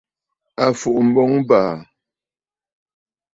[0.63, 1.73] À fùʼu mboŋ ɨ̀bàà!